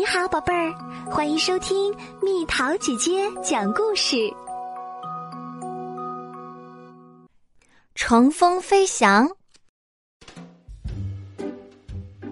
[0.00, 0.72] 你好，宝贝儿，
[1.10, 4.16] 欢迎收听蜜桃姐姐讲故事。
[7.94, 9.28] 乘风飞翔，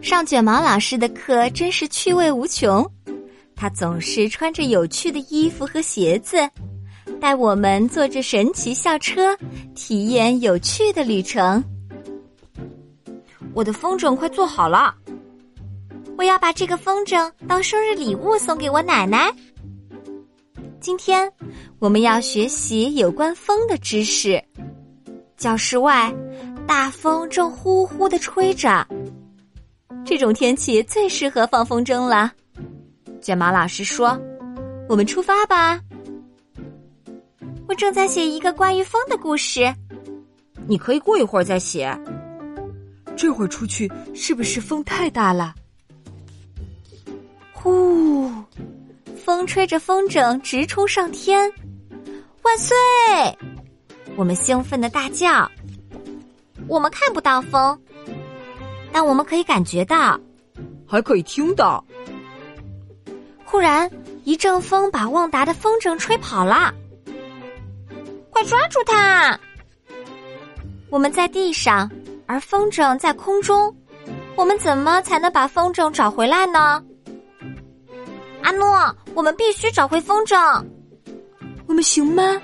[0.01, 2.91] 上卷毛老师的课真是趣味无穷。
[3.55, 6.39] 他总是穿着有趣的衣服和鞋子，
[7.21, 9.37] 带我们坐着神奇校车，
[9.75, 11.63] 体验有趣的旅程。
[13.53, 14.95] 我的风筝快做好了。
[16.19, 19.33] 我要把这个风筝当生日礼物送给我奶奶。
[20.81, 21.33] 今天
[21.79, 24.43] 我们要学习有关风的知识。
[25.37, 26.13] 教室外，
[26.67, 28.85] 大风正呼呼的吹着，
[30.05, 32.33] 这种天气最适合放风筝了。
[33.23, 34.21] 卷毛老师说
[34.91, 35.81] ：“我们出发吧。”
[37.69, 39.73] 我正在写一个关于风的故事。
[40.67, 41.97] 你可以过一会儿再写。
[43.17, 45.55] 这会儿出去是不是风太大了？
[47.61, 48.31] 呼，
[49.17, 51.53] 风吹着风筝直冲上天，
[52.43, 52.77] 万岁！
[54.15, 55.51] 我们兴奋的大叫。
[56.69, 57.77] 我们看不到风，
[58.93, 60.19] 但我们可以感觉到，
[60.87, 61.85] 还可以听到。
[63.45, 63.91] 忽然，
[64.23, 66.73] 一阵风把旺达的风筝吹跑了，
[68.31, 69.37] 快抓住它！
[70.91, 71.91] 我们在地上，
[72.27, 73.75] 而风筝在空中，
[74.37, 76.81] 我们怎么才能把风筝找回来呢？
[78.43, 80.65] 阿诺，我们必须找回风筝。
[81.67, 82.41] 我们行吗？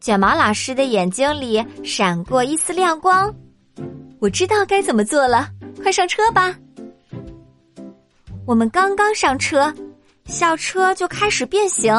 [0.00, 3.34] 卷毛老师的眼睛里闪过一丝亮光。
[4.20, 5.48] 我知道该怎么做了，
[5.82, 6.54] 快上车吧。
[8.46, 9.72] 我们刚刚上车，
[10.26, 11.92] 校车就开始变形，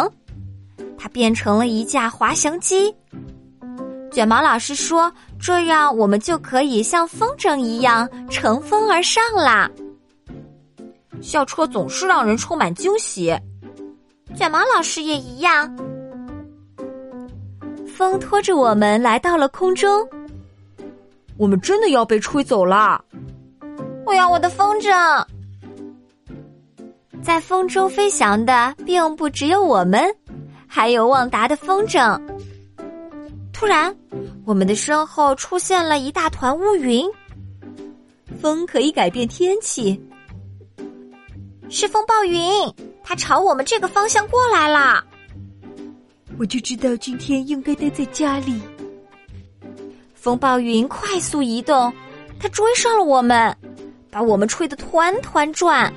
[0.97, 2.93] 它变成了一架滑翔机。
[4.11, 9.69] 卷毛老师说：“这样我们就可以像风筝一样乘风而上啦。”
[11.25, 13.35] 校车总是让人充满惊喜，
[14.35, 15.75] 卷毛老师也一样。
[17.87, 20.07] 风拖着我们来到了空中，
[21.37, 23.03] 我们真的要被吹走了。
[24.05, 25.25] 我要我的风筝。
[27.23, 30.03] 在风中飞翔的并不只有我们，
[30.67, 32.21] 还有旺达的风筝。
[33.51, 33.93] 突然，
[34.45, 37.03] 我们的身后出现了一大团乌云。
[38.39, 39.99] 风可以改变天气。
[41.69, 42.41] 是风暴云，
[43.03, 45.03] 它朝我们这个方向过来了。
[46.37, 48.61] 我就知道今天应该待在家里。
[50.13, 51.93] 风暴云快速移动，
[52.39, 53.55] 它追上了我们，
[54.09, 55.91] 把我们吹得团团转。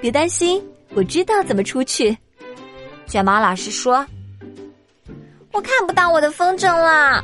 [0.00, 0.62] 别担心，
[0.94, 2.16] 我知道怎么出去。
[3.06, 4.06] 卷毛老师说
[5.52, 7.22] ：“我看不到我的风筝了，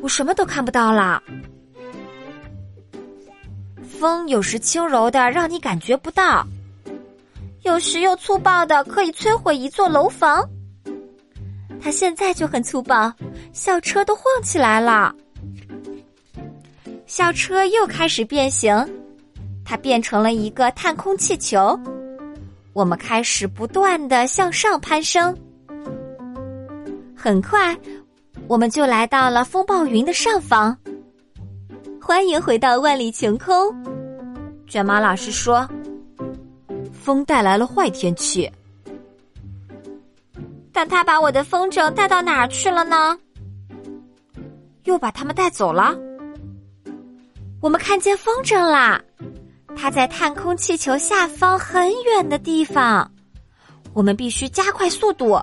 [0.00, 1.22] 我什么都看不到了。”
[4.00, 6.42] 风有时轻柔的让你感觉不到，
[7.64, 10.42] 有时又粗暴的可以摧毁一座楼房。
[11.82, 13.12] 它现在就很粗暴，
[13.52, 15.14] 校车都晃起来了。
[17.06, 18.74] 校车又开始变形，
[19.66, 21.78] 它变成了一个探空气球。
[22.72, 25.36] 我们开始不断的向上攀升，
[27.14, 27.76] 很快
[28.48, 30.74] 我们就来到了风暴云的上方。
[32.02, 33.54] 欢迎回到万里晴空，
[34.66, 35.68] 卷毛老师说
[36.92, 38.50] ：“风带来了坏天气，
[40.72, 43.16] 但他把我的风筝带到哪儿去了呢？
[44.84, 45.94] 又把他们带走了。
[47.60, 49.00] 我们看见风筝啦，
[49.76, 53.08] 它在探空气球下方很远的地方。
[53.92, 55.38] 我们必须加快速度，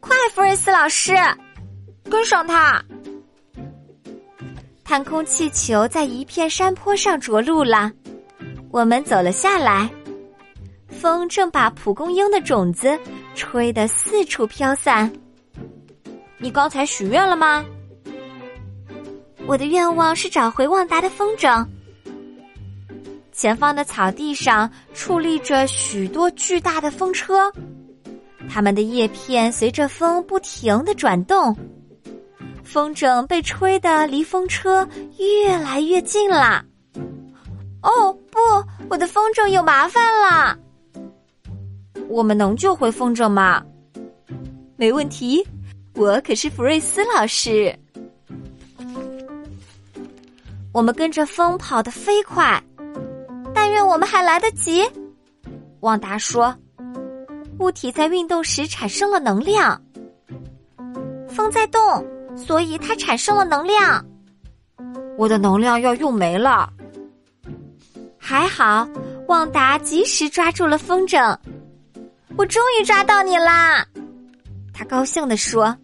[0.00, 1.14] 快，弗瑞斯老师，
[2.04, 2.82] 跟上它。”
[4.90, 7.92] 看空气球在一片山坡上着陆了，
[8.72, 9.88] 我们走了下来。
[10.88, 12.98] 风正把蒲公英的种子
[13.36, 15.08] 吹得四处飘散。
[16.38, 17.64] 你刚才许愿了吗？
[19.46, 21.64] 我的愿望是找回旺达的风筝。
[23.30, 27.48] 前方的草地上矗立着许多巨大的风车，
[28.48, 31.56] 它们的叶片随着风不停的转动。
[32.70, 34.88] 风筝被吹得离风车
[35.18, 36.64] 越来越近啦！
[37.82, 38.38] 哦不，
[38.88, 40.56] 我的风筝有麻烦了。
[42.08, 43.60] 我们能救回风筝吗？
[44.76, 45.44] 没问题，
[45.96, 47.76] 我可是弗瑞斯老师。
[50.72, 52.62] 我们跟着风跑得飞快，
[53.52, 54.88] 但愿我们还来得及。
[55.80, 56.56] 旺达说
[57.58, 59.82] ：“物体在运动时产生了能量，
[61.28, 61.80] 风在动。”
[62.36, 64.04] 所以它产生了能量，
[65.16, 66.72] 我的能量要用没了。
[68.18, 68.88] 还好，
[69.28, 71.36] 旺达及时抓住了风筝。
[72.36, 73.84] 我终于抓到你啦！
[74.72, 75.76] 他高兴地说：“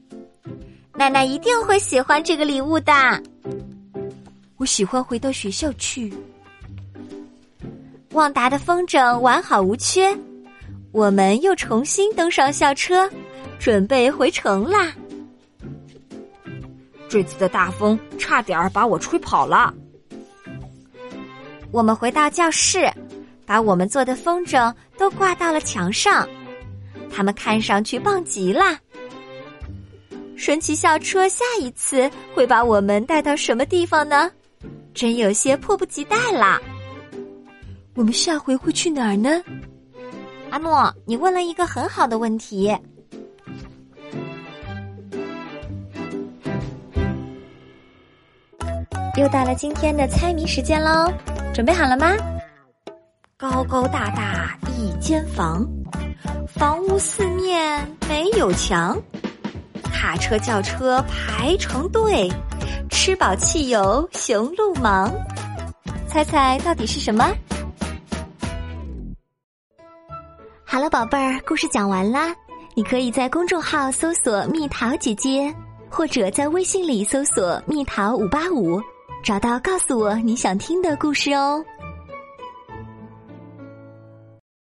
[0.94, 2.92] 奶奶一定会喜欢这个礼物的。”
[4.56, 6.14] 我喜欢回到学校去。
[8.12, 10.16] 旺达的风筝完好无缺，
[10.92, 13.10] 我们又重新登上校车，
[13.58, 14.92] 准备回城啦。
[17.08, 19.72] 这次的大风差点把我吹跑了。
[21.72, 22.90] 我们回到教室，
[23.44, 26.28] 把我们做的风筝都挂到了墙上，
[27.10, 28.78] 它们看上去棒极了。
[30.36, 34.30] 神奇校车下一次会把我们带到什么地方呢？
[34.92, 36.60] 真有些迫不及待啦！
[37.94, 39.42] 我们下回会去哪儿呢？
[40.50, 42.74] 阿诺，你问了一个很好的问题。
[49.16, 51.10] 又到了今天的猜谜时间喽，
[51.54, 52.12] 准备好了吗？
[53.38, 55.66] 高高大大一间房，
[56.46, 58.94] 房屋四面没有墙，
[59.84, 62.30] 卡车轿车排成队。
[62.90, 65.10] 吃饱汽油，雄鹿忙。
[66.06, 67.26] 猜猜到底是什么？
[70.62, 72.34] 好了，宝贝儿，故事讲完啦。
[72.74, 75.54] 你可以在公众号搜索“蜜桃姐姐”，
[75.88, 78.78] 或者在微信里搜索“蜜桃五八五”，
[79.26, 81.60] 找到告诉我你想听的故事哦。